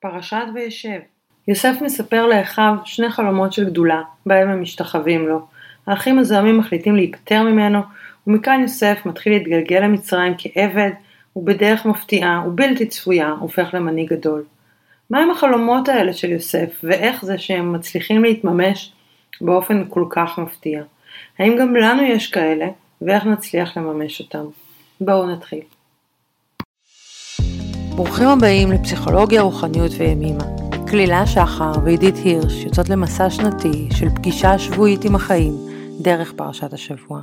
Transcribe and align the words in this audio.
פרשת 0.00 0.44
וישב 0.54 0.98
יוסף 1.48 1.76
מספר 1.80 2.26
לאחיו 2.26 2.74
שני 2.84 3.10
חלומות 3.10 3.52
של 3.52 3.64
גדולה, 3.64 4.02
בהם 4.26 4.48
הם 4.48 4.62
משתחווים 4.62 5.28
לו. 5.28 5.46
האחים 5.86 6.18
הזוהמים 6.18 6.58
מחליטים 6.58 6.96
להיפטר 6.96 7.42
ממנו, 7.42 7.80
ומכאן 8.26 8.60
יוסף 8.60 8.98
מתחיל 9.04 9.32
להתגלגל 9.32 9.80
למצרים 9.80 10.34
כעבד, 10.38 10.90
ובדרך 11.36 11.86
מפתיעה 11.86 12.42
ובלתי 12.46 12.86
צפויה 12.86 13.30
הופך 13.30 13.70
למנהיג 13.74 14.08
גדול. 14.08 14.44
מהם 15.10 15.30
החלומות 15.30 15.88
האלה 15.88 16.12
של 16.12 16.30
יוסף, 16.30 16.80
ואיך 16.82 17.24
זה 17.24 17.38
שהם 17.38 17.72
מצליחים 17.72 18.24
להתממש 18.24 18.92
באופן 19.40 19.84
כל 19.88 20.04
כך 20.10 20.38
מפתיע? 20.38 20.82
האם 21.38 21.56
גם 21.56 21.76
לנו 21.76 22.02
יש 22.02 22.30
כאלה, 22.30 22.66
ואיך 23.02 23.26
נצליח 23.26 23.76
לממש 23.76 24.20
אותם? 24.20 24.44
בואו 25.00 25.26
נתחיל. 25.26 25.60
ברוכים 28.02 28.28
הבאים 28.28 28.72
לפסיכולוגיה, 28.72 29.42
רוחניות 29.42 29.92
וימימה. 29.98 30.44
כלילה 30.90 31.26
שחר 31.26 31.72
ועידית 31.84 32.14
הירש 32.16 32.52
יוצאות 32.52 32.88
למסע 32.88 33.30
שנתי 33.30 33.88
של 33.98 34.06
פגישה 34.14 34.58
שבועית 34.58 35.04
עם 35.04 35.14
החיים 35.14 35.52
דרך 36.02 36.32
פרשת 36.36 36.72
השבוע. 36.72 37.20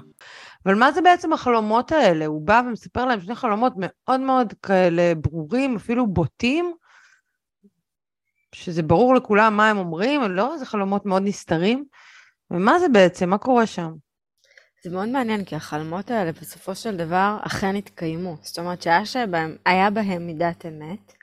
אבל 0.66 0.76
מה 0.76 0.92
זה 0.92 1.02
בעצם 1.02 1.34
החלומות 1.34 1.92
האלה? 1.92 2.26
הוא 2.26 2.42
בא 2.42 2.62
ומספר 2.68 3.06
להם 3.06 3.22
שני 3.22 3.36
חלומות 3.36 3.74
מאוד 3.78 4.20
מאוד 4.20 4.54
כאלה 4.64 5.14
ברורים, 5.16 5.76
אפילו 5.76 6.08
בוטים, 6.08 6.74
שזה 8.56 8.84
ברור 8.84 9.16
לכולם 9.16 9.58
מה 9.58 9.70
הם 9.70 9.78
אומרים, 9.78 10.22
לא, 10.22 10.58
זה 10.58 10.66
חלומות 10.66 11.06
מאוד 11.06 11.24
נסתרים. 11.26 11.86
ומה 12.52 12.80
זה 12.80 12.90
בעצם? 12.90 13.30
מה 13.30 13.38
קורה 13.38 13.66
שם? 13.66 13.92
זה 14.88 14.96
מאוד 14.96 15.10
מעניין, 15.10 15.46
כי 15.46 15.56
החלומות 15.56 16.12
האלה 16.12 16.32
בסופו 16.32 16.76
של 16.76 16.98
דבר 16.98 17.38
אכן 17.42 17.76
התקיימו. 17.76 18.36
זאת 18.42 18.60
אומרת 18.60 18.82
שהיה 18.82 19.06
שבהם, 19.06 19.58
בהם 19.94 20.28
מידת 20.28 20.66
אמת, 20.66 21.14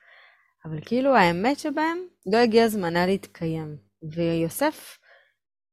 אבל 0.65 0.79
כאילו 0.85 1.17
האמת 1.17 1.59
שבהם 1.59 1.99
לא 2.33 2.37
הגיע 2.39 2.69
זמנה 2.69 3.07
להתקיים. 3.07 3.77
ויוסף 4.03 4.99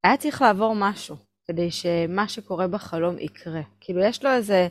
היה 0.04 0.18
צריך 0.18 0.42
לעבור 0.42 0.76
משהו, 0.76 1.16
כדי 1.48 1.72
שמה 1.72 2.28
שקורה 2.28 2.68
בחלום 2.68 3.20
יקרה. 3.20 3.62
כאילו 3.80 4.02
יש 4.04 4.24
לו 4.24 4.32
איזה 4.32 4.68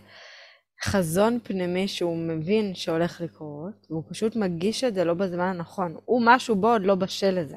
חזון 0.84 1.38
פנימי 1.42 1.88
שהוא 1.88 2.16
מבין 2.16 2.74
שהולך 2.74 3.20
לקרות, 3.20 3.86
והוא 3.90 4.02
פשוט 4.10 4.36
מגיש 4.36 4.84
את 4.84 4.94
זה 4.94 5.04
לא 5.04 5.14
בזמן 5.14 5.40
הנכון. 5.46 5.96
הוא 6.04 6.22
משהו 6.24 6.56
בו 6.56 6.72
עוד 6.72 6.82
לא 6.84 6.94
בשל 6.94 7.40
לזה. 7.40 7.56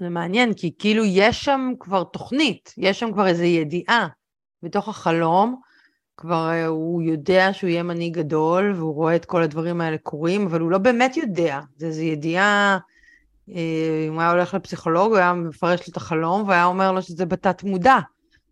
זה 0.00 0.08
מעניין, 0.08 0.54
כי 0.54 0.74
כאילו 0.78 1.04
יש 1.04 1.44
שם 1.44 1.72
כבר 1.80 2.04
תוכנית, 2.04 2.74
יש 2.78 3.00
שם 3.00 3.12
כבר 3.12 3.26
איזו 3.26 3.44
ידיעה. 3.44 4.08
בתוך 4.66 4.88
החלום, 4.88 5.60
כבר 6.16 6.50
אה, 6.50 6.66
הוא 6.66 7.02
יודע 7.02 7.52
שהוא 7.52 7.70
יהיה 7.70 7.82
מנהיג 7.82 8.14
גדול, 8.14 8.72
והוא 8.76 8.94
רואה 8.94 9.16
את 9.16 9.24
כל 9.24 9.42
הדברים 9.42 9.80
האלה 9.80 9.98
קורים, 9.98 10.46
אבל 10.46 10.60
הוא 10.60 10.70
לא 10.70 10.78
באמת 10.78 11.16
יודע. 11.16 11.60
זה 11.76 11.86
איזו 11.86 12.02
ידיעה, 12.02 12.78
אה, 13.48 14.04
אם 14.08 14.12
הוא 14.12 14.20
היה 14.20 14.30
הולך 14.30 14.54
לפסיכולוג, 14.54 15.10
הוא 15.10 15.16
היה 15.16 15.32
מפרש 15.34 15.80
לו 15.80 15.90
את 15.90 15.96
החלום, 15.96 16.48
והיה 16.48 16.64
אומר 16.64 16.92
לו 16.92 17.02
שזה 17.02 17.26
בתת 17.26 17.62
מודע. 17.62 17.98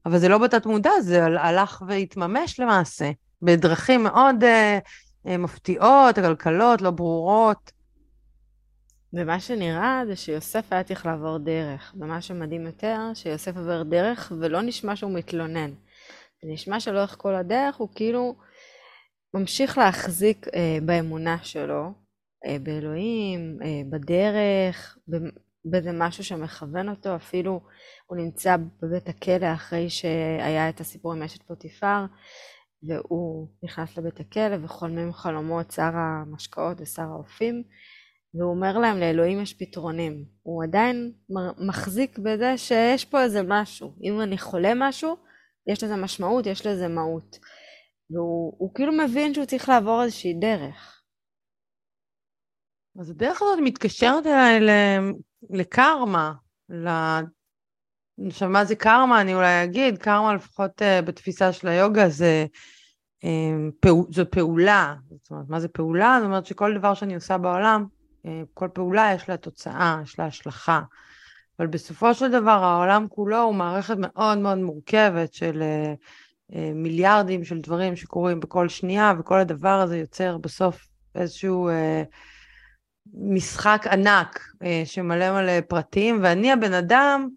אבל 0.07 0.19
זה 0.19 0.29
לא 0.29 0.39
בתת 0.39 0.67
מודע, 0.67 0.91
זה 1.01 1.25
הלך 1.25 1.83
והתממש 1.89 2.61
למעשה, 2.61 3.11
בדרכים 3.43 4.03
מאוד 4.03 4.45
uh, 4.45 5.29
מפתיעות, 5.39 6.19
עקלקלות, 6.19 6.83
לא 6.83 6.91
ברורות. 6.91 7.73
ומה 9.13 9.41
שנראה 9.41 10.03
זה 10.07 10.17
שיוסף 10.17 10.65
היה 10.71 10.83
צריך 10.83 11.07
לעבור 11.07 11.39
דרך, 11.39 11.95
ומה 12.01 12.21
שמדהים 12.21 12.67
יותר, 12.67 12.99
שיוסף 13.15 13.57
עובר 13.57 13.83
דרך 13.83 14.33
ולא 14.41 14.63
נשמע 14.63 14.97
שהוא 14.97 15.15
מתלונן. 15.15 15.71
זה 16.45 16.53
נשמע 16.53 16.81
שלאורך 16.81 17.17
כל 17.19 17.35
הדרך 17.35 17.77
הוא 17.77 17.89
כאילו 17.95 18.35
ממשיך 19.35 19.79
להחזיק 19.79 20.47
אה, 20.55 20.79
באמונה 20.83 21.39
שלו, 21.43 21.93
אה, 22.47 22.57
באלוהים, 22.63 23.59
אה, 23.63 23.83
בדרך, 23.91 24.99
באיזה 25.65 25.91
משהו 25.93 26.25
שמכוון 26.25 26.89
אותו, 26.89 27.17
אפילו 27.17 27.61
הוא 28.07 28.19
נמצא 28.19 28.57
בבית 28.83 29.09
הכלא 29.09 29.53
אחרי 29.53 29.91
שהיה 29.91 30.69
את 30.69 30.81
הסיפור 30.81 31.13
עם 31.13 31.23
אשת 31.23 31.43
פוטיפר, 31.43 32.05
והוא 32.89 33.49
נכנס 33.63 33.99
לבית 33.99 34.21
הכלא 34.21 34.57
וחולמים 34.63 35.13
חלומות 35.13 35.71
שר 35.71 35.91
המשקאות 35.95 36.81
ושר 36.81 37.03
האופים, 37.03 37.63
והוא 38.35 38.51
אומר 38.51 38.79
להם 38.79 38.99
לאלוהים 38.99 39.41
יש 39.41 39.55
פתרונים. 39.55 40.25
הוא 40.43 40.65
עדיין 40.65 41.13
מחזיק 41.59 42.19
בזה 42.19 42.59
שיש 42.59 43.05
פה 43.05 43.23
איזה 43.23 43.41
משהו. 43.47 43.93
אם 44.03 44.21
אני 44.21 44.39
חולה 44.39 44.73
משהו, 44.77 45.17
יש 45.67 45.85
לזה 45.85 45.97
משמעות, 45.97 46.47
יש 46.47 46.67
לזה 46.67 46.89
מהות. 46.89 47.39
והוא 48.11 48.75
כאילו 48.75 48.93
מבין 48.93 49.35
שהוא 49.35 49.47
צריך 49.47 49.69
לעבור 49.69 50.03
איזושהי 50.03 50.35
דרך. 50.35 51.03
אז 53.01 53.11
הדרך 53.11 53.43
הזאת 53.43 53.59
מתקשרת 53.63 54.27
אליי 54.27 54.61
לקרמה. 55.51 56.33
עכשיו, 58.29 58.49
מה 58.49 58.65
זה 58.65 58.77
קרמה? 58.77 59.21
אני 59.21 59.35
אולי 59.35 59.65
אגיד, 59.65 59.99
קרמה 59.99 60.35
לפחות 60.35 60.83
uh, 60.83 61.05
בתפיסה 61.05 61.53
של 61.53 61.69
היוגה 61.69 62.09
זה, 62.09 62.47
um, 63.25 63.27
פעו, 63.81 64.07
זו 64.11 64.31
פעולה. 64.31 64.95
זאת 65.11 65.31
אומרת, 65.31 65.49
מה 65.49 65.61
זה 65.61 65.69
פעולה? 65.69 66.17
זאת 66.21 66.27
אומרת 66.27 66.47
שכל 66.47 66.79
דבר 66.79 66.95
שאני 66.95 67.15
עושה 67.15 67.39
בעולם, 67.39 67.87
uh, 68.27 68.29
כל 68.55 68.69
פעולה 68.75 69.13
יש 69.15 69.29
לה 69.29 69.37
תוצאה, 69.37 70.01
יש 70.03 70.19
לה 70.19 70.27
השלכה. 70.27 70.81
אבל 71.59 71.67
בסופו 71.67 72.15
של 72.15 72.31
דבר 72.31 72.65
העולם 72.65 73.07
כולו 73.09 73.43
הוא 73.43 73.55
מערכת 73.55 73.97
מאוד 73.99 74.39
מאוד 74.39 74.59
מורכבת 74.59 75.35
של 75.35 75.63
uh, 75.63 76.53
uh, 76.53 76.57
מיליארדים 76.75 77.45
של 77.45 77.61
דברים 77.61 77.97
שקורים 77.97 78.41
בכל 78.41 78.69
שנייה, 78.69 79.13
וכל 79.19 79.39
הדבר 79.39 79.81
הזה 79.81 79.99
יוצר 79.99 80.39
בסוף 80.39 80.87
איזשהו 81.15 81.69
uh, 81.69 81.73
משחק 83.15 83.87
ענק 83.91 84.41
uh, 84.55 84.67
שמלא 84.85 85.33
מלא 85.33 85.61
פרטים, 85.61 86.19
ואני 86.23 86.53
הבן 86.53 86.73
אדם 86.73 87.29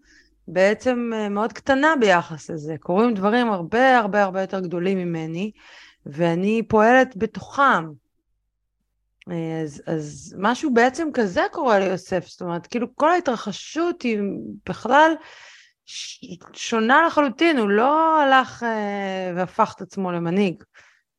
בעצם 0.48 1.10
uh, 1.12 1.28
מאוד 1.28 1.52
קטנה 1.52 1.94
ביחס 2.00 2.50
לזה. 2.50 2.76
קורים 2.80 3.14
דברים 3.14 3.52
הרבה 3.52 3.98
הרבה 3.98 4.22
הרבה 4.22 4.40
יותר 4.40 4.60
גדולים 4.60 4.98
ממני, 4.98 5.50
ואני 6.06 6.62
פועלת 6.68 7.16
בתוכם. 7.16 7.84
אז, 9.64 9.82
אז 9.86 10.36
משהו 10.38 10.74
בעצם 10.74 11.08
כזה 11.14 11.42
קורה 11.52 11.78
ליוסף, 11.78 12.26
זאת 12.26 12.42
אומרת, 12.42 12.66
כאילו 12.66 12.86
כל 12.94 13.10
ההתרחשות 13.10 14.02
היא 14.02 14.18
בכלל 14.68 15.12
שונה 16.52 17.06
לחלוטין, 17.06 17.58
הוא 17.58 17.68
לא 17.68 18.20
הלך 18.22 18.62
אה, 18.62 19.32
והפך 19.36 19.72
את 19.76 19.80
עצמו 19.80 20.12
למנהיג, 20.12 20.62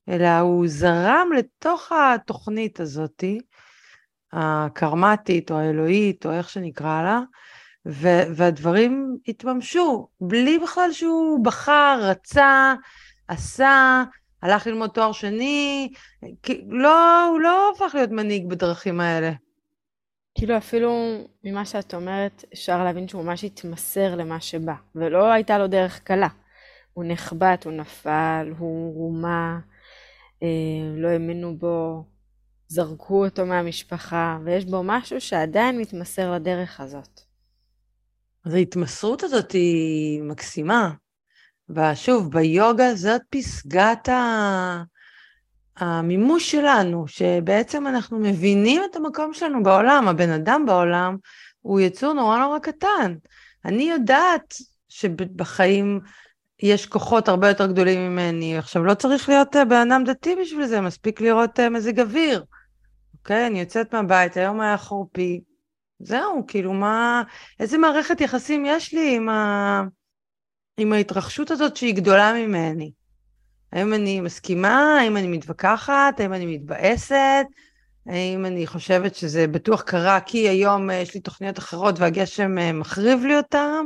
אלא 0.10 0.40
הוא 0.40 0.68
זרם 0.68 1.30
לתוך 1.38 1.92
התוכנית 1.92 2.80
הזאתי, 2.80 3.40
הקרמטית 4.34 5.52
או 5.52 5.60
האלוהית 5.60 6.26
או 6.26 6.32
איך 6.32 6.50
שנקרא 6.50 7.02
לה, 7.04 7.20
ו- 7.88 8.36
והדברים 8.36 9.18
התממשו, 9.28 10.08
בלי 10.22 10.60
בכלל 10.60 10.92
שהוא 10.92 11.44
בחר, 11.46 12.00
רצה, 12.02 12.74
עשה, 13.28 14.04
הלך 14.42 14.68
ללמוד 14.68 14.90
תואר 14.90 15.12
שני, 15.12 15.90
לא, 16.70 17.26
הוא 17.26 17.40
לא 17.40 17.72
הפך 17.76 17.96
להיות 17.96 18.10
מנהיג 18.10 18.48
בדרכים 18.48 19.00
האלה. 19.00 19.32
כאילו 20.36 20.58
אפילו 20.58 20.92
ממה 21.44 21.66
שאת 21.66 21.94
אומרת, 21.94 22.44
אפשר 22.54 22.84
להבין 22.84 23.08
שהוא 23.08 23.24
ממש 23.24 23.44
התמסר 23.44 24.16
למה 24.16 24.42
שבא, 24.42 24.74
ולא 24.96 25.32
הייתה 25.32 25.58
לו 25.58 25.68
דרך 25.68 26.00
קלה. 26.00 26.28
הוא 26.94 27.06
נחבט, 27.08 27.66
הוא 27.66 27.74
נפל, 27.74 28.54
הוא 28.58 28.96
רומה, 28.96 29.60
אה, 30.44 30.48
לא 30.96 31.08
האמינו 31.08 31.58
בו, 31.58 32.04
זרקו 32.68 33.26
אותו 33.26 33.46
מהמשפחה, 33.46 34.38
ויש 34.46 34.66
בו 34.66 34.82
משהו 34.84 35.22
שעדיין 35.22 35.78
מתמסר 35.78 36.32
לדרך 36.32 36.80
הזאת. 36.80 37.22
אז 38.46 38.54
ההתמסרות 38.54 39.24
הזאת 39.24 39.52
היא 39.52 40.24
מקסימה. 40.24 40.92
ושוב, 41.70 42.32
ביוגה 42.32 42.96
זאת 42.96 43.22
פסגת 43.30 44.10
ה... 44.10 44.84
המימוש 45.80 46.52
שלנו, 46.52 47.08
שבעצם 47.08 47.88
אנחנו 47.88 48.20
מבינים 48.20 48.82
את 48.92 48.96
המקום 48.96 49.34
שלנו 49.34 49.64
בעולם, 49.64 50.08
הבן 50.08 50.30
אדם 50.30 50.66
בעולם 50.66 51.18
הוא 51.62 51.80
יצור 51.80 52.14
נורא 52.14 52.40
נורא 52.40 52.60
קטן. 52.60 53.16
אני 53.66 53.84
יודעת 53.84 54.54
שבחיים 54.90 56.00
יש 56.64 56.86
כוחות 56.86 57.28
הרבה 57.28 57.48
יותר 57.48 57.68
גדולים 57.68 58.12
ממני. 58.12 58.58
עכשיו, 58.58 58.84
לא 58.84 58.94
צריך 58.94 59.30
להיות 59.30 59.56
אה, 59.56 59.66
בן 59.66 59.92
אדם 59.92 60.04
דתי 60.04 60.36
בשביל 60.42 60.66
זה, 60.66 60.82
מספיק 60.82 61.22
לראות 61.22 61.60
אה, 61.60 61.70
מזג 61.70 62.00
אוויר. 62.00 62.44
אוקיי? 63.14 63.48
אני 63.48 63.60
יוצאת 63.60 63.94
מהבית, 63.94 64.38
היום 64.38 64.62
היה 64.62 64.78
חורפי. 64.78 65.42
זהו, 66.00 66.44
כאילו, 66.48 66.74
מה... 66.74 67.24
איזה 67.60 67.78
מערכת 67.78 68.22
יחסים 68.22 68.66
יש 68.66 68.94
לי 68.94 69.16
עם 69.16 69.30
ה... 69.30 69.84
עם 70.80 70.94
ההתרחשות 70.94 71.52
הזאת 71.52 71.78
שהיא 71.78 71.96
גדולה 71.96 72.34
ממני. 72.34 72.92
האם 73.74 73.94
אני 73.94 74.22
מסכימה? 74.22 74.98
האם 75.02 75.18
אני 75.18 75.28
מתווכחת? 75.28 76.20
האם 76.20 76.34
אני 76.34 76.46
מתבאסת? 76.46 77.46
האם 78.06 78.46
אני 78.46 78.68
חושבת 78.68 79.16
שזה 79.16 79.48
בטוח 79.48 79.82
קרה 79.82 80.20
כי 80.20 80.50
היום 80.50 80.90
אה, 80.90 80.96
יש 80.96 81.14
לי 81.14 81.20
תוכניות 81.20 81.60
אחרות 81.60 82.00
והגשם 82.00 82.58
אה, 82.58 82.72
מחריב 82.72 83.26
לי 83.26 83.38
אותם? 83.38 83.86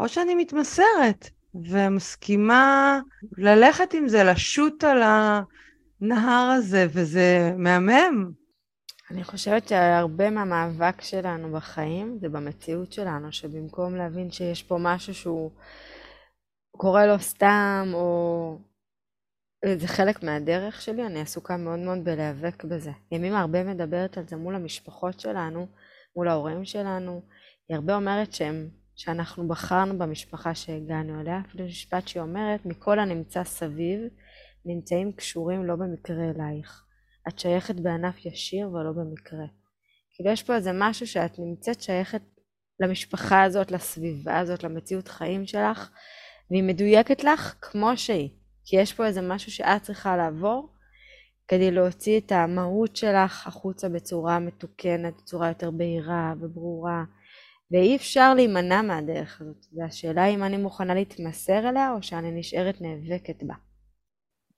או 0.00 0.08
שאני 0.08 0.34
מתמסרת 0.34 1.30
ומסכימה 1.54 3.00
ללכת 3.38 3.94
עם 3.94 4.08
זה, 4.08 4.24
לשוט 4.24 4.84
על 4.84 5.02
הנהר 5.02 6.50
הזה, 6.56 6.86
וזה 6.92 7.52
מהמם. 7.58 8.30
אני 9.10 9.24
חושבת 9.24 9.68
שהרבה 9.68 10.30
מהמאבק 10.30 11.00
שלנו 11.00 11.52
בחיים 11.52 12.18
זה 12.20 12.28
במציאות 12.28 12.92
שלנו, 12.92 13.32
שבמקום 13.32 13.96
להבין 13.96 14.30
שיש 14.30 14.62
פה 14.62 14.76
משהו 14.80 15.14
שהוא 15.14 15.50
קורה 16.76 17.06
לו 17.06 17.18
סתם, 17.18 17.90
או 17.94 18.58
זה 19.74 19.88
חלק 19.88 20.22
מהדרך 20.22 20.82
שלי, 20.82 21.06
אני 21.06 21.20
עסוקה 21.20 21.56
מאוד 21.56 21.78
מאוד 21.78 22.04
בלהיאבק 22.04 22.64
בזה. 22.64 22.90
ימימה 23.12 23.40
הרבה 23.40 23.64
מדברת 23.64 24.18
על 24.18 24.24
זה 24.28 24.36
מול 24.36 24.54
המשפחות 24.54 25.20
שלנו, 25.20 25.66
מול 26.16 26.28
ההורים 26.28 26.64
שלנו. 26.64 27.22
היא 27.68 27.76
הרבה 27.76 27.96
אומרת 27.96 28.32
שהם, 28.32 28.68
שאנחנו 28.96 29.48
בחרנו 29.48 29.98
במשפחה 29.98 30.54
שהגענו 30.54 31.20
אליה, 31.20 31.40
אפילו 31.48 31.64
משפט 31.64 32.08
שהיא 32.08 32.22
אומרת, 32.22 32.66
מכל 32.66 32.98
הנמצא 32.98 33.44
סביב, 33.44 34.00
נמצאים 34.64 35.12
קשורים 35.12 35.64
לא 35.64 35.76
במקרה 35.76 36.30
אלייך. 36.30 36.84
את 37.28 37.38
שייכת 37.38 37.74
בענף 37.74 38.26
ישיר 38.26 38.70
ולא 38.70 38.92
במקרה. 38.92 39.46
כאילו 40.14 40.30
יש 40.30 40.42
פה 40.42 40.54
איזה 40.54 40.70
משהו 40.74 41.06
שאת 41.06 41.38
נמצאת 41.38 41.80
שייכת 41.80 42.22
למשפחה 42.80 43.42
הזאת, 43.42 43.70
לסביבה 43.70 44.38
הזאת, 44.38 44.64
למציאות 44.64 45.08
חיים 45.08 45.46
שלך, 45.46 45.90
והיא 46.50 46.62
מדויקת 46.62 47.24
לך 47.24 47.54
כמו 47.60 47.96
שהיא. 47.96 48.28
כי 48.64 48.76
יש 48.76 48.92
פה 48.92 49.06
איזה 49.06 49.20
משהו 49.22 49.52
שאת 49.52 49.82
צריכה 49.82 50.16
לעבור 50.16 50.68
כדי 51.48 51.70
להוציא 51.70 52.20
את 52.20 52.32
המהות 52.32 52.96
שלך 52.96 53.46
החוצה 53.46 53.88
בצורה 53.88 54.38
מתוקנת, 54.38 55.14
בצורה 55.16 55.48
יותר 55.48 55.70
בהירה 55.70 56.34
וברורה. 56.40 57.04
ואי 57.70 57.96
אפשר 57.96 58.34
להימנע 58.34 58.82
מהדרך 58.82 59.40
הזאת. 59.40 59.66
והשאלה 59.76 60.26
אם 60.26 60.42
אני 60.42 60.56
מוכנה 60.56 60.94
להתמסר 60.94 61.68
אליה 61.68 61.92
או 61.92 62.02
שאני 62.02 62.30
נשארת 62.30 62.80
נאבקת 62.80 63.42
בה. 63.42 63.54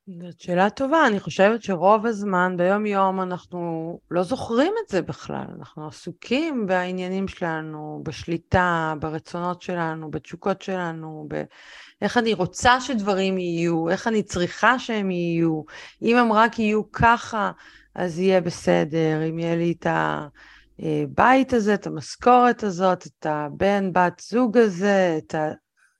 זאת 0.09 0.41
שאלה 0.41 0.71
טובה, 0.71 1.07
אני 1.07 1.21
חושבת 1.21 1.63
שרוב 1.63 2.07
הזמן 2.07 2.55
ביום 2.57 2.87
יום 2.87 3.21
אנחנו 3.21 4.01
לא 4.11 4.23
זוכרים 4.23 4.73
את 4.85 4.89
זה 4.89 5.03
בכלל, 5.03 5.45
אנחנו 5.59 5.87
עסוקים 5.87 6.67
בעניינים 6.67 7.29
שלנו, 7.29 8.01
בשליטה, 8.03 8.95
ברצונות 9.01 9.63
שלנו, 9.63 10.11
בתשוקות 10.11 10.63
שלנו, 10.63 11.29
באיך 12.01 12.17
אני 12.17 12.35
רוצה 12.35 12.81
שדברים 12.81 13.39
יהיו, 13.39 13.89
איך 13.89 14.07
אני 14.07 14.23
צריכה 14.23 14.79
שהם 14.79 15.11
יהיו, 15.11 15.63
אם 16.03 16.17
הם 16.17 16.33
רק 16.33 16.59
יהיו 16.59 16.93
ככה, 16.93 17.51
אז 17.95 18.19
יהיה 18.19 18.41
בסדר, 18.41 19.29
אם 19.29 19.39
יהיה 19.39 19.57
לי 19.57 19.75
את 19.79 19.87
הבית 20.79 21.53
הזה, 21.53 21.75
את 21.75 21.87
המשכורת 21.87 22.63
הזאת, 22.63 23.07
את 23.07 23.27
הבן, 23.27 23.93
בת 23.93 24.23
זוג 24.31 24.59
הזה, 24.59 25.19
את 25.19 25.35
ה... 25.35 25.51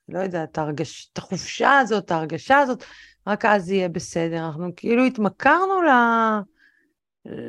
לא 0.09 0.19
יודע, 0.19 0.45
את, 0.45 0.59
הרגש, 0.59 1.11
את 1.13 1.19
החופשה 1.19 1.79
הזאת, 1.79 2.05
את 2.05 2.11
ההרגשה 2.11 2.59
הזאת, 2.59 2.85
רק 3.27 3.45
אז 3.45 3.71
יהיה 3.71 3.89
בסדר. 3.89 4.47
אנחנו 4.47 4.71
כאילו 4.77 5.05
התמכרנו 5.05 5.83
ל... 5.83 5.91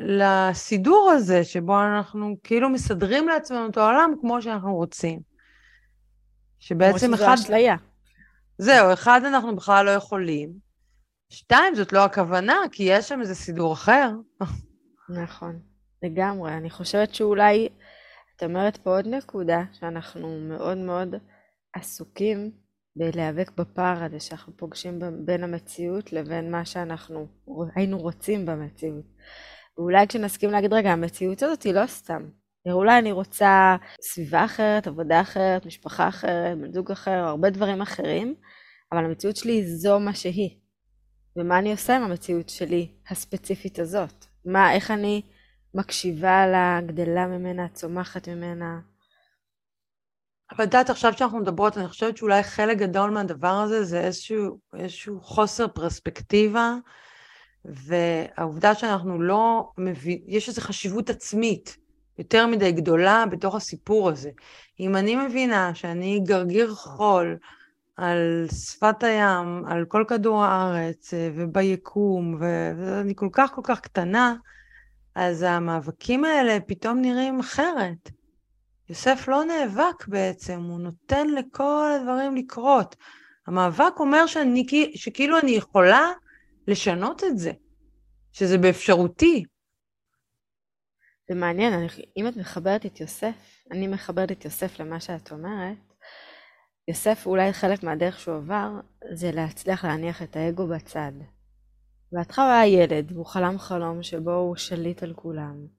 לסידור 0.06 1.10
הזה, 1.10 1.44
שבו 1.44 1.80
אנחנו 1.80 2.36
כאילו 2.44 2.68
מסדרים 2.68 3.28
לעצמנו 3.28 3.68
את 3.68 3.76
העולם 3.76 4.14
כמו 4.20 4.42
שאנחנו 4.42 4.74
רוצים. 4.74 5.20
שבעצם 6.58 7.14
אחד... 7.14 7.24
כמו 7.26 7.36
שזו 7.36 7.44
אשליה. 7.44 7.76
זהו, 8.58 8.92
אחד, 8.92 9.20
אנחנו 9.24 9.56
בכלל 9.56 9.86
לא 9.86 9.90
יכולים. 9.90 10.52
שתיים, 11.28 11.74
זאת 11.74 11.92
לא 11.92 12.04
הכוונה, 12.04 12.56
כי 12.72 12.82
יש 12.82 13.08
שם 13.08 13.20
איזה 13.20 13.34
סידור 13.34 13.72
אחר. 13.72 14.10
נכון, 15.08 15.58
לגמרי. 16.02 16.54
אני 16.54 16.70
חושבת 16.70 17.14
שאולי, 17.14 17.68
את 18.36 18.42
אומרת 18.42 18.76
פה 18.76 18.96
עוד 18.96 19.06
נקודה, 19.06 19.62
שאנחנו 19.72 20.40
מאוד 20.40 20.78
מאוד 20.78 21.14
עסוקים 21.74 22.50
בלהיאבק 22.98 23.50
בפער 23.56 24.04
הזה 24.04 24.20
שאנחנו 24.20 24.56
פוגשים 24.56 25.00
בין 25.24 25.44
המציאות 25.44 26.12
לבין 26.12 26.50
מה 26.50 26.64
שאנחנו 26.64 27.26
היינו 27.74 27.98
רוצים 27.98 28.46
במציאות. 28.46 29.04
ואולי 29.78 30.06
כשנסכים 30.06 30.50
להגיד, 30.50 30.72
רגע, 30.72 30.90
המציאות 30.90 31.42
הזאת 31.42 31.62
היא 31.62 31.74
לא 31.74 31.86
סתם. 31.86 32.28
אולי 32.72 32.98
אני 32.98 33.12
רוצה 33.12 33.76
סביבה 34.00 34.44
אחרת, 34.44 34.86
עבודה 34.86 35.20
אחרת, 35.20 35.66
משפחה 35.66 36.08
אחרת, 36.08 36.58
בן 36.58 36.72
זוג 36.72 36.90
אחר, 36.90 37.10
הרבה 37.10 37.50
דברים 37.50 37.80
אחרים, 37.80 38.34
אבל 38.92 39.04
המציאות 39.04 39.36
שלי 39.36 39.66
זו 39.66 40.00
מה 40.00 40.14
שהיא. 40.14 40.50
ומה 41.36 41.58
אני 41.58 41.72
עושה 41.72 41.96
עם 41.96 42.02
המציאות 42.02 42.48
שלי 42.48 42.92
הספציפית 43.10 43.78
הזאת? 43.78 44.24
מה, 44.44 44.72
איך 44.72 44.90
אני 44.90 45.22
מקשיבה 45.74 46.46
לה, 46.46 46.80
גדלה 46.86 47.26
ממנה, 47.26 47.68
צומחת 47.68 48.28
ממנה? 48.28 48.80
אבל 50.50 50.64
את 50.64 50.68
יודעת, 50.68 50.90
עכשיו 50.90 51.12
שאנחנו 51.12 51.38
מדברות, 51.38 51.78
אני 51.78 51.88
חושבת 51.88 52.16
שאולי 52.16 52.42
חלק 52.42 52.78
גדול 52.78 53.10
מהדבר 53.10 53.48
הזה 53.48 53.84
זה 53.84 54.00
איזשהו, 54.00 54.58
איזשהו 54.74 55.20
חוסר 55.20 55.68
פרספקטיבה, 55.68 56.74
והעובדה 57.64 58.74
שאנחנו 58.74 59.22
לא 59.22 59.70
מבינים, 59.78 60.24
יש 60.26 60.48
איזו 60.48 60.60
חשיבות 60.60 61.10
עצמית 61.10 61.76
יותר 62.18 62.46
מדי 62.46 62.72
גדולה 62.72 63.24
בתוך 63.30 63.54
הסיפור 63.54 64.08
הזה. 64.08 64.30
אם 64.80 64.96
אני 64.96 65.16
מבינה 65.16 65.74
שאני 65.74 66.20
גרגיר 66.20 66.74
חול 66.74 67.36
על 67.96 68.46
שפת 68.52 69.02
הים, 69.02 69.64
על 69.66 69.84
כל 69.84 70.04
כדור 70.08 70.44
הארץ 70.44 71.14
אה, 71.14 71.30
וביקום, 71.34 72.36
ואני 72.40 73.14
כל 73.16 73.28
כך 73.32 73.50
כל 73.54 73.60
כך 73.64 73.80
קטנה, 73.80 74.34
אז 75.14 75.42
המאבקים 75.42 76.24
האלה 76.24 76.58
פתאום 76.66 77.00
נראים 77.00 77.40
אחרת. 77.40 78.17
יוסף 78.88 79.28
לא 79.28 79.44
נאבק 79.44 80.06
בעצם, 80.06 80.62
הוא 80.62 80.80
נותן 80.80 81.26
לכל 81.28 81.90
הדברים 81.96 82.36
לקרות. 82.36 82.96
המאבק 83.46 83.92
אומר 83.98 84.26
שאני, 84.26 84.66
שכאילו 84.94 85.38
אני 85.38 85.50
יכולה 85.50 86.12
לשנות 86.68 87.24
את 87.24 87.38
זה, 87.38 87.52
שזה 88.32 88.58
באפשרותי. 88.58 89.44
זה 91.28 91.34
מעניין, 91.34 91.72
אני, 91.72 91.86
אם 92.16 92.28
את 92.28 92.36
מחברת 92.36 92.86
את 92.86 93.00
יוסף, 93.00 93.64
אני 93.70 93.86
מחברת 93.86 94.32
את 94.32 94.44
יוסף 94.44 94.80
למה 94.80 95.00
שאת 95.00 95.32
אומרת, 95.32 95.78
יוסף 96.88 97.26
אולי 97.26 97.52
חלק 97.52 97.82
מהדרך 97.82 98.20
שהוא 98.20 98.36
עבר, 98.36 98.70
זה 99.12 99.30
להצליח 99.32 99.84
להניח 99.84 100.22
את 100.22 100.36
האגו 100.36 100.66
בצד. 100.66 101.12
בהתחלה 102.12 102.44
הוא 102.44 102.52
היה 102.52 102.82
ילד, 102.82 103.12
והוא 103.12 103.26
חלם 103.26 103.58
חלום 103.58 104.02
שבו 104.02 104.34
הוא 104.34 104.56
שליט 104.56 105.02
על 105.02 105.14
כולם. 105.14 105.77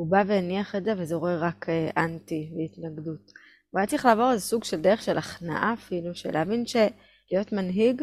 הוא 0.00 0.10
בא 0.10 0.22
והניח 0.26 0.76
את 0.76 0.84
זה 0.84 0.92
וזה 0.98 1.14
עורר 1.14 1.44
רק 1.44 1.68
אה, 1.68 1.90
אנטי 2.04 2.52
והתנגדות. 2.56 3.32
הוא 3.70 3.78
היה 3.78 3.86
צריך 3.86 4.04
לעבור 4.04 4.32
איזה 4.32 4.44
סוג 4.44 4.64
של 4.64 4.80
דרך 4.80 5.02
של 5.02 5.18
הכנעה 5.18 5.72
אפילו, 5.72 6.14
של 6.14 6.30
להבין 6.32 6.64
שלהיות 6.66 7.52
מנהיג 7.52 8.02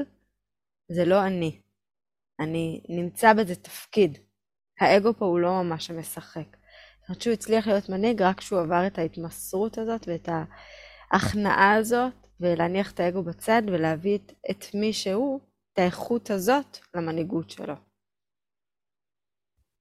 זה 0.91 1.05
לא 1.05 1.25
אני. 1.25 1.61
אני 2.39 2.81
נמצא 2.89 3.33
בזה 3.33 3.55
תפקיד. 3.55 4.17
האגו 4.79 5.13
פה 5.13 5.25
הוא 5.25 5.39
לא 5.39 5.63
ממש 5.63 5.91
משחק. 5.91 6.57
זאת 6.99 7.09
אומרת 7.09 7.21
שהוא 7.21 7.33
הצליח 7.33 7.67
להיות 7.67 7.89
מנהיג 7.89 8.21
רק 8.21 8.37
כשהוא 8.37 8.59
עבר 8.59 8.87
את 8.87 8.97
ההתמסרות 8.97 9.77
הזאת 9.77 10.07
ואת 10.07 10.29
ההכנעה 11.11 11.73
הזאת, 11.73 12.13
ולהניח 12.39 12.91
את 12.91 12.99
האגו 12.99 13.23
בצד 13.23 13.61
ולהביא 13.67 14.17
את, 14.17 14.33
את 14.51 14.65
מי 14.73 14.93
שהוא, 14.93 15.39
את 15.73 15.79
האיכות 15.79 16.29
הזאת, 16.29 16.77
למנהיגות 16.95 17.49
שלו. 17.49 17.86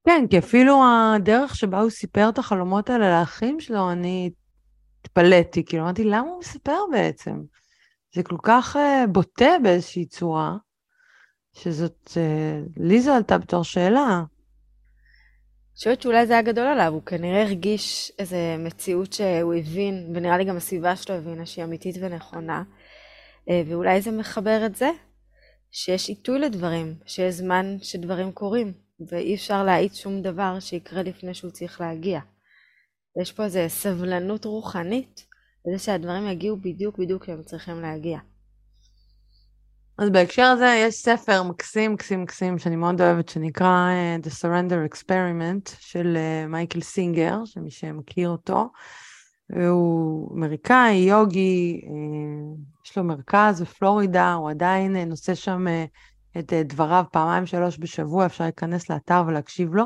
כן, 0.06 0.26
כי 0.30 0.38
אפילו 0.38 0.82
הדרך 0.84 1.56
שבה 1.56 1.80
הוא 1.80 1.90
סיפר 1.90 2.28
את 2.28 2.38
החלומות 2.38 2.90
האלה 2.90 3.20
לאחים 3.20 3.60
שלו, 3.60 3.92
אני 3.92 4.30
התפלאתי, 5.04 5.64
כאילו 5.64 5.82
אמרתי, 5.82 6.04
למה 6.04 6.28
הוא 6.28 6.38
מספר 6.38 6.78
בעצם? 6.92 7.42
זה 8.14 8.22
כל 8.22 8.36
כך 8.42 8.76
uh, 8.76 9.06
בוטה 9.06 9.50
באיזושהי 9.62 10.06
צורה, 10.06 10.56
שזאת, 11.52 12.10
uh, 12.14 12.70
לי 12.76 13.00
זו 13.00 13.12
עלתה 13.12 13.38
בתור 13.38 13.64
שאלה. 13.64 14.22
חושבת 15.76 16.02
שאולי 16.02 16.26
זה 16.26 16.32
היה 16.32 16.42
גדול 16.42 16.66
עליו, 16.66 16.92
הוא 16.92 17.02
כנראה 17.02 17.42
הרגיש 17.42 18.12
איזו 18.18 18.36
מציאות 18.58 19.12
שהוא 19.12 19.54
הבין, 19.54 20.12
ונראה 20.14 20.38
לי 20.38 20.44
גם 20.44 20.56
הסביבה 20.56 20.96
שלו 20.96 21.14
הבינה 21.14 21.46
שהיא 21.46 21.64
אמיתית 21.64 21.96
ונכונה, 22.00 22.62
אה, 23.50 23.62
ואולי 23.66 24.00
זה 24.00 24.10
מחבר 24.10 24.66
את 24.66 24.76
זה, 24.76 24.90
שיש 25.70 26.08
עיתוי 26.08 26.38
לדברים, 26.38 26.94
שיש 27.06 27.34
זמן 27.34 27.76
שדברים 27.82 28.32
קורים. 28.32 28.85
ואי 29.00 29.34
אפשר 29.34 29.64
להאיץ 29.64 29.94
שום 29.94 30.22
דבר 30.22 30.60
שיקרה 30.60 31.02
לפני 31.02 31.34
שהוא 31.34 31.50
צריך 31.50 31.80
להגיע. 31.80 32.20
יש 33.22 33.32
פה 33.32 33.44
איזו 33.44 33.60
סבלנות 33.68 34.44
רוחנית 34.44 35.26
לזה 35.66 35.84
שהדברים 35.84 36.28
יגיעו 36.28 36.56
בדיוק 36.56 36.98
בדיוק 36.98 37.22
כשהם 37.22 37.42
צריכים 37.42 37.80
להגיע. 37.80 38.18
אז 39.98 40.10
בהקשר 40.10 40.42
הזה 40.42 40.80
יש 40.86 40.94
ספר 40.94 41.42
מקסים 41.42 41.92
מקסים 41.92 42.22
מקסים 42.22 42.58
שאני 42.58 42.76
מאוד 42.76 43.00
אוהבת 43.00 43.28
שנקרא 43.28 43.88
uh, 43.90 44.26
The 44.26 44.30
Surrender 44.30 44.94
Experiment 44.94 45.70
של 45.78 46.16
uh, 46.16 46.48
מייקל 46.48 46.80
סינגר, 46.80 47.44
שמי 47.44 47.70
שמכיר 47.70 48.28
אותו. 48.28 48.68
הוא 49.52 50.36
אמריקאי, 50.36 50.94
יוגי, 50.94 51.80
uh, 51.84 52.86
יש 52.86 52.98
לו 52.98 53.04
מרכז 53.04 53.62
בפלורידה, 53.62 54.32
הוא 54.32 54.50
עדיין 54.50 54.96
נושא 54.96 55.34
שם 55.34 55.66
את 56.38 56.52
אה, 56.52 56.62
דבריו 56.62 57.04
פעמיים 57.12 57.46
שלוש 57.46 57.78
בשבוע, 57.78 58.26
אפשר 58.26 58.44
להיכנס 58.44 58.90
לאתר 58.90 59.22
ולהקשיב 59.26 59.74
לו. 59.74 59.84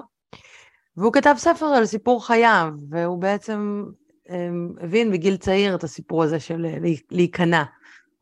והוא 0.96 1.12
כתב 1.12 1.34
ספר 1.38 1.66
על 1.66 1.86
סיפור 1.86 2.26
חייו, 2.26 2.72
והוא 2.90 3.18
בעצם 3.18 3.84
אמ, 4.30 4.72
הבין 4.80 5.12
בגיל 5.12 5.36
צעיר 5.36 5.74
את 5.74 5.84
הסיפור 5.84 6.22
הזה 6.22 6.40
של 6.40 6.66
אה, 6.66 6.78
להיכנע, 7.10 7.64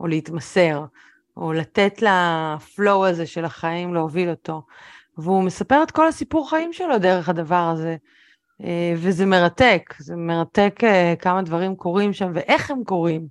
או 0.00 0.06
להתמסר, 0.06 0.84
או 1.36 1.52
לתת 1.52 2.02
לפלואו 2.02 3.06
הזה 3.06 3.26
של 3.26 3.44
החיים 3.44 3.94
להוביל 3.94 4.30
אותו. 4.30 4.62
והוא 5.18 5.42
מספר 5.42 5.82
את 5.82 5.90
כל 5.90 6.08
הסיפור 6.08 6.50
חיים 6.50 6.72
שלו 6.72 6.98
דרך 6.98 7.28
הדבר 7.28 7.70
הזה. 7.72 7.96
אה, 8.64 8.94
וזה 8.96 9.26
מרתק, 9.26 9.94
זה 9.98 10.16
מרתק 10.16 10.80
כמה 11.18 11.42
דברים 11.42 11.76
קורים 11.76 12.12
שם 12.12 12.30
ואיך 12.34 12.70
הם 12.70 12.84
קורים. 12.84 13.26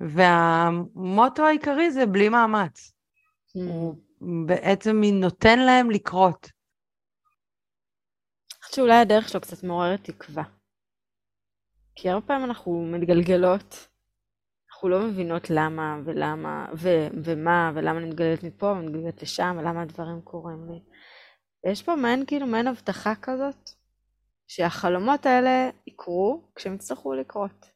והמוטו 0.00 1.46
העיקרי 1.46 1.90
זה 1.90 2.06
בלי 2.06 2.28
מאמץ. 2.28 2.91
הוא 3.52 3.94
בעצם 4.46 4.96
נותן 5.12 5.58
להם 5.58 5.90
לקרות. 5.90 6.44
אני 8.52 8.58
חושבת 8.62 8.74
שאולי 8.74 8.94
הדרך 8.94 9.28
שלו 9.28 9.40
קצת 9.40 9.64
מעוררת 9.64 10.04
תקווה. 10.04 10.44
כי 11.94 12.10
הרבה 12.10 12.26
פעמים 12.26 12.44
אנחנו 12.44 12.86
מתגלגלות, 12.92 13.88
אנחנו 14.70 14.88
לא 14.88 15.06
מבינות 15.06 15.50
למה 15.50 15.96
ולמה 16.04 16.66
ו- 16.76 17.08
ומה 17.24 17.72
ולמה 17.74 17.98
אני 17.98 18.08
מתגלגלת 18.08 18.42
מפה 18.42 18.66
ומתגלגלת 18.66 19.22
לשם 19.22 19.56
ולמה 19.58 19.82
הדברים 19.82 20.20
קורים 20.20 20.70
לי. 20.70 20.80
יש 21.70 21.82
פה 21.82 21.96
מעין 21.96 22.26
כאילו 22.26 22.46
מעין 22.46 22.66
הבטחה 22.66 23.14
כזאת 23.22 23.70
שהחלומות 24.46 25.26
האלה 25.26 25.70
יקרו 25.86 26.48
כשהם 26.54 26.74
יצטרכו 26.74 27.14
לקרות. 27.14 27.72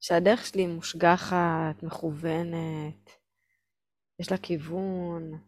שהדרך 0.00 0.46
שלי 0.46 0.66
מושגחת, 0.66 1.82
מכוונת, 1.82 3.19
יש 4.20 4.30
לה 4.30 4.38
כיוון. 4.38 5.38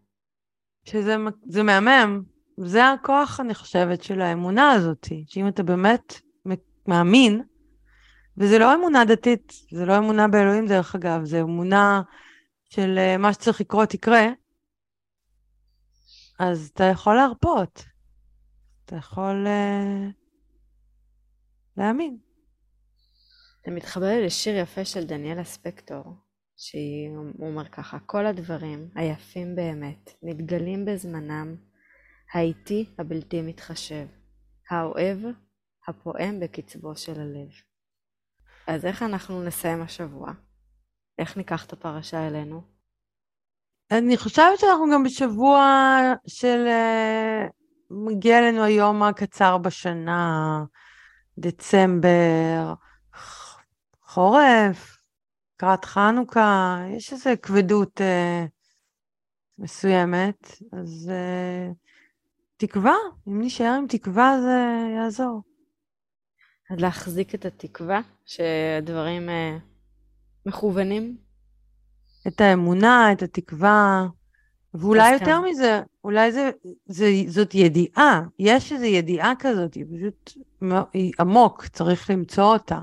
שזה 0.85 1.17
זה 1.47 1.62
מהמם, 1.62 2.23
זה 2.57 2.88
הכוח, 2.88 3.41
אני 3.41 3.55
חושבת, 3.55 4.02
של 4.02 4.21
האמונה 4.21 4.71
הזאת, 4.71 5.07
שאם 5.26 5.49
אתה 5.49 5.62
באמת 5.62 6.21
מאמין, 6.87 7.43
וזה 8.37 8.59
לא 8.59 8.75
אמונה 8.75 9.05
דתית, 9.05 9.52
זה 9.71 9.85
לא 9.87 9.99
אמונה 9.99 10.29
באלוהים 10.29 10.67
דרך 10.67 10.95
אגב, 10.95 11.25
זה 11.25 11.41
אמונה 11.41 12.02
של 12.64 12.99
אה, 12.99 13.17
מה 13.17 13.33
שצריך 13.33 13.61
לקרות 13.61 13.95
יקרה, 13.95 14.26
אז 16.38 16.71
אתה 16.75 16.85
יכול 16.85 17.14
להרפות, 17.14 17.85
אתה 18.85 18.97
יכול 18.97 19.47
uh, 19.47 20.12
להאמין. 21.76 22.19
זה 23.67 23.71
מתחבר 23.71 24.07
לי 24.07 24.26
לשיר 24.26 24.57
יפה 24.57 24.85
של 24.85 25.05
דניאלה 25.05 25.45
ספקטור, 25.45 26.05
שהוא 26.64 27.49
אומר 27.49 27.69
ככה, 27.69 27.99
כל 27.99 28.26
הדברים 28.26 28.88
היפים 28.95 29.57
באמת 29.57 30.11
מתגלים 30.23 30.85
בזמנם, 30.85 31.57
האיטי 32.35 32.87
הבלתי 32.99 33.42
מתחשב, 33.42 34.07
האוהב 34.71 35.19
הפועם 35.88 36.40
בקצבו 36.40 36.97
של 36.97 37.21
הלב. 37.21 37.49
אז 38.66 38.85
איך 38.87 39.02
אנחנו 39.02 39.42
נסיים 39.42 39.83
השבוע? 39.83 40.33
איך 41.19 41.37
ניקח 41.37 41.66
את 41.66 41.73
הפרשה 41.73 42.26
אלינו? 42.26 42.62
אני 43.90 44.16
חושבת 44.16 44.59
שאנחנו 44.59 44.85
גם 44.92 45.04
בשבוע 45.04 45.61
של... 46.26 46.66
אה, 46.66 47.47
מגיע 47.90 48.38
אלינו 48.38 48.64
היום 48.64 49.02
הקצר 49.02 49.59
בשנה, 49.59 50.64
דצמבר, 51.38 52.75
חורף, 54.02 55.01
לקראת 55.62 55.85
חנוכה, 55.85 56.78
יש 56.97 57.12
איזו 57.12 57.31
כבדות 57.42 58.00
אה, 58.00 58.45
מסוימת, 59.59 60.59
אז 60.73 61.11
אה, 61.12 61.71
תקווה, 62.57 62.95
אם 63.28 63.42
נשאר 63.42 63.75
עם 63.78 63.87
תקווה 63.88 64.38
זה 64.42 64.66
יעזור. 64.97 65.42
אז 66.71 66.78
להחזיק 66.81 67.35
את 67.35 67.45
התקווה 67.45 68.00
שהדברים 68.26 69.28
אה, 69.28 69.57
מכוונים. 70.47 71.16
את 72.28 72.40
האמונה, 72.40 73.12
את 73.12 73.23
התקווה, 73.23 74.07
ואולי 74.75 75.12
יותר 75.12 75.25
כאן. 75.25 75.42
מזה, 75.50 75.83
אולי 76.04 76.33
זה, 76.33 76.50
זה, 76.87 77.07
זאת 77.26 77.54
ידיעה, 77.54 78.23
יש 78.38 78.73
איזו 78.73 78.85
ידיעה 78.85 79.33
כזאת, 79.38 79.75
היא 79.75 79.85
פשוט 79.85 80.33
היא 80.92 81.12
עמוק, 81.21 81.66
צריך 81.66 82.11
למצוא 82.11 82.45
אותה. 82.45 82.78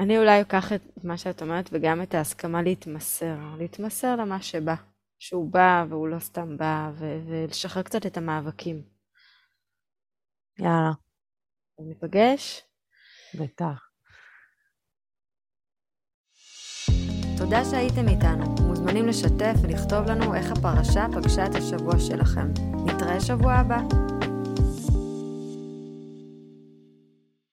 אני 0.00 0.18
אולי 0.18 0.40
אקח 0.40 0.72
את 0.72 1.04
מה 1.04 1.18
שאת 1.18 1.42
אומרת 1.42 1.70
וגם 1.72 2.02
את 2.02 2.14
ההסכמה 2.14 2.62
להתמסר, 2.62 3.36
להתמסר 3.58 4.16
למה 4.16 4.42
שבא, 4.42 4.74
שהוא 5.18 5.52
בא 5.52 5.84
והוא 5.88 6.08
לא 6.08 6.18
סתם 6.18 6.56
בא, 6.56 6.90
ו- 6.94 7.20
ולשחרר 7.26 7.82
קצת 7.82 8.06
את 8.06 8.16
המאבקים. 8.16 8.82
יאללה. 10.58 10.92
ניפגש? 11.80 12.62
בטח. 13.34 13.88
תודה 17.38 17.64
שהייתם 17.70 18.08
איתנו. 18.08 18.54
מוזמנים 18.66 19.06
לשתף 19.06 19.54
ולכתוב 19.62 20.06
לנו 20.06 20.34
איך 20.34 20.46
הפרשה 20.52 21.06
פגשה 21.14 21.46
את 21.46 21.54
השבוע 21.54 21.94
שלכם. 21.98 22.48
נתראה 22.86 23.20
שבוע 23.20 23.52
הבא. 23.52 23.78